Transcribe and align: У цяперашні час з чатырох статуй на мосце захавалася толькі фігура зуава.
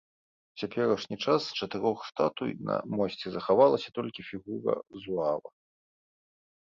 У 0.53 0.61
цяперашні 0.61 1.17
час 1.25 1.41
з 1.49 1.57
чатырох 1.65 1.97
статуй 2.11 2.51
на 2.69 2.75
мосце 2.95 3.27
захавалася 3.37 3.89
толькі 4.01 4.21
фігура 4.33 4.75
зуава. 5.05 5.49